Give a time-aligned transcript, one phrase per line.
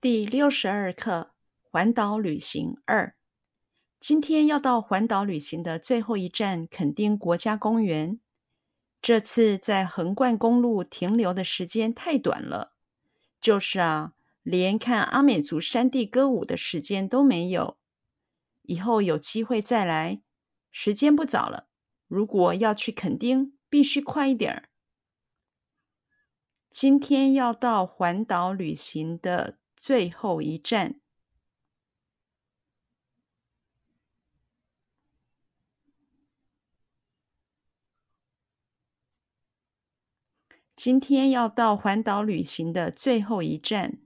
[0.00, 3.16] 第六十二课环岛旅行二。
[3.98, 8.20] 今天要到环岛旅行的最后一站垦丁国家公园。
[9.02, 12.74] 这次在横贯公路停留的时间太短了，
[13.40, 14.12] 就是啊，
[14.44, 17.76] 连看阿美族山地歌舞的时间都没有。
[18.62, 20.22] 以后有机会再来，
[20.70, 21.66] 时间不早了。
[22.06, 24.68] 如果要去垦丁，必须快一点儿。
[26.70, 31.00] 今天要到环岛旅行的最后一站。
[40.74, 43.98] 今天要到环岛旅行的最后一站。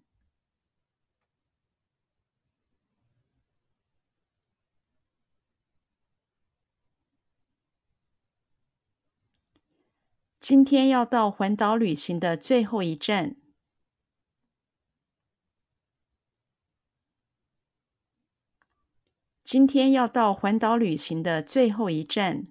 [10.41, 13.37] 今天要到环岛旅行的最后一站。
[19.53, 22.45] 今天要到环岛旅行的最后一站。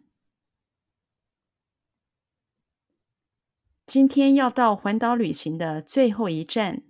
[3.87, 6.83] 今天要到环岛旅行的最后一站。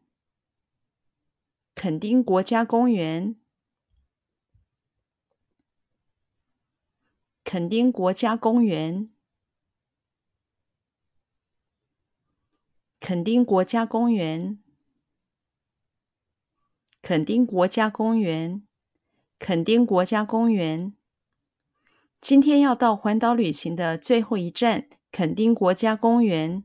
[1.75, 3.39] 垦丁国家公园。
[7.45, 9.09] 垦丁国家公园。
[12.99, 14.61] 垦丁国家公园。
[17.01, 18.67] 垦丁国家公园。
[19.41, 20.93] 垦丁国家公园，
[22.21, 26.63] 今天要到环岛旅行的最后一站，垦丁国家公园。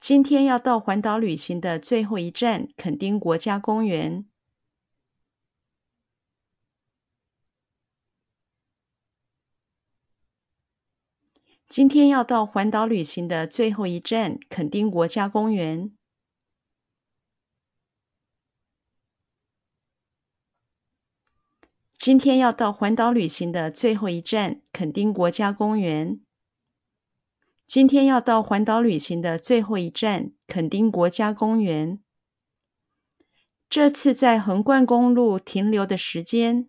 [0.00, 4.31] 今天要到环岛旅行的最后一站，垦丁国家公园。
[11.72, 15.90] 今天要到环岛旅行的最后一站，垦丁国家公园。
[21.96, 26.20] 今天要到环岛旅行的最后一站，垦丁国家公园。
[27.66, 32.02] 今天要到环岛旅行的最后一站，垦丁国家公园。
[33.70, 36.68] 这次在横贯公路停留的时间。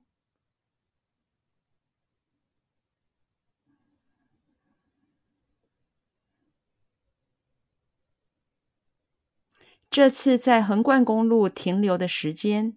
[9.94, 12.76] 这次在横贯公路停留的时间。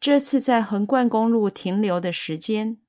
[0.00, 2.80] 这次在横贯公路停留的时间。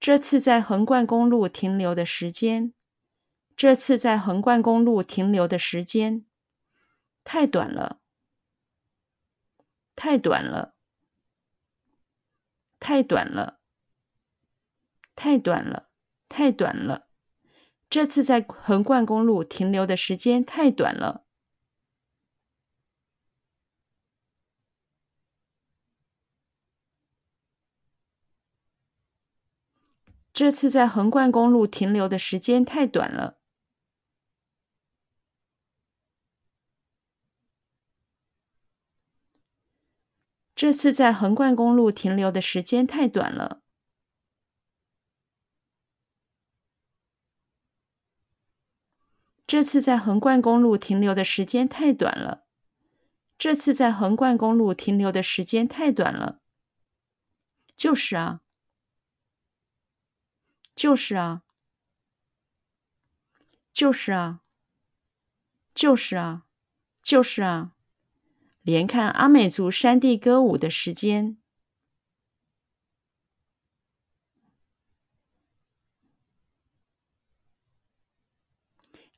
[0.00, 2.74] 这次在横贯公路停留的时间。
[3.56, 6.26] 这次在横贯公路停留的时间。
[7.22, 8.00] 太短了。
[9.94, 10.74] 太短了。
[12.80, 13.61] 太短了。
[15.14, 15.88] 太短了，
[16.28, 17.08] 太短了！
[17.88, 21.24] 这次在横贯公路停留的时间太短了。
[30.32, 33.38] 这次在横贯公路停留的时间太短了。
[40.54, 43.61] 这次在横贯公路停留的时间太短了。
[49.52, 52.46] 这次在横贯公路停留的时间太短了。
[53.36, 56.40] 这次在横贯公路停留的时间太短了。
[57.76, 58.40] 就是啊，
[60.74, 61.42] 就是啊，
[63.70, 64.40] 就是啊，
[65.74, 66.46] 就是啊，
[67.02, 67.72] 就是啊，
[68.62, 71.36] 连看阿美族山地歌舞的时间。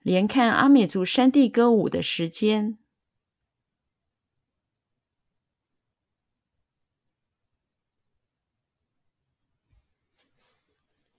[0.04, 2.76] 连看阿美族山地歌舞的时间，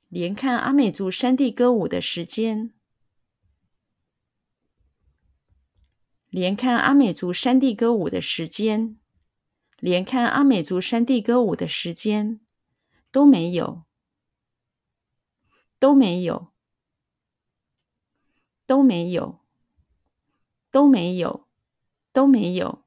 [0.08, 2.76] 连看阿美族山地歌舞的时间，
[6.30, 9.00] 连看阿美族山地歌舞的时间，
[9.80, 12.40] 连看阿美族山地歌舞的时间，
[13.12, 13.86] 都没有，
[15.80, 16.55] 都没有。
[18.66, 19.40] 都没有，
[20.72, 21.48] 都没有，
[22.12, 22.84] 都没有，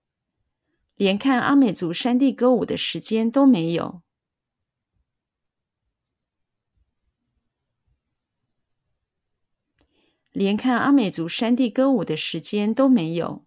[0.97, 4.03] 连看阿美族山地歌舞的时间都没有，
[10.33, 13.45] 连看阿美族山地歌舞的时间都没有。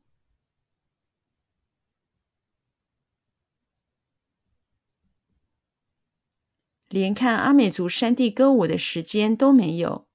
[6.90, 10.11] 连看阿美族山地歌舞的时间都没有。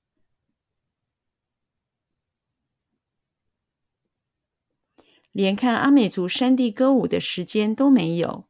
[5.36, 8.48] 连看阿美族山地歌舞的时间都没有。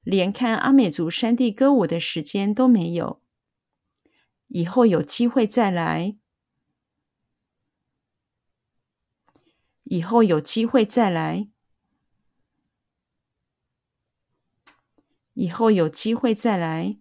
[0.00, 3.20] 连看阿美族山地歌舞的时间都没有。
[4.46, 6.16] 以后有机会再来。
[9.82, 11.50] 以后有机会再来。
[15.34, 16.96] 以后有机会再来。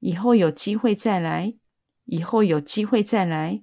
[0.00, 1.54] 以后有机会再来，
[2.06, 3.62] 以后有机会再来。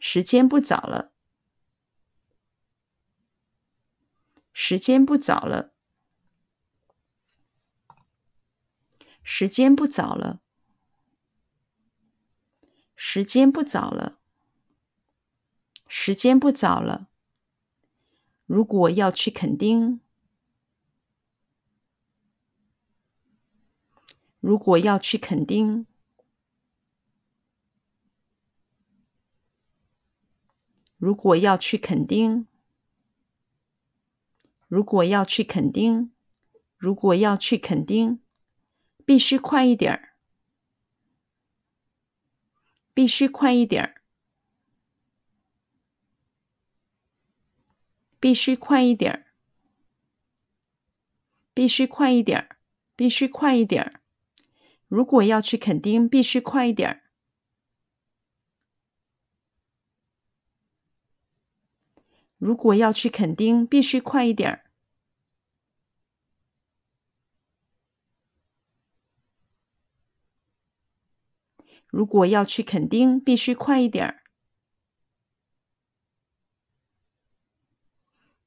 [0.00, 1.12] 时间不早了，
[4.68, 5.72] 时间不早了，
[9.22, 10.40] 时间不早了，
[12.96, 14.18] 时间不早了，
[15.86, 17.08] 时间不早了。
[18.46, 20.00] 如果要去垦丁。
[24.40, 25.86] 如果要去垦丁，
[30.96, 32.48] 如果要去垦丁，
[34.68, 36.12] 如果要去垦丁，
[36.76, 38.20] 如果要去垦丁，
[39.04, 40.16] 必须快一点儿，
[42.92, 44.02] 必须快一点儿，
[48.18, 49.26] 必须快一点儿，
[51.54, 52.56] 必须快一点儿，
[52.96, 54.00] 必须快一点儿。
[54.88, 57.05] 如果要去垦丁，必须快一点儿。
[62.46, 64.70] 如果要去垦丁，必须快一点儿。
[71.88, 74.22] 如果要去垦丁，必须快一点儿。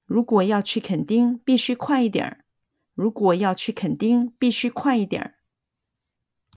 [0.06, 2.46] 如果要去垦丁，必须快一点儿。
[2.94, 5.39] 如果要去垦丁，必须快一点儿。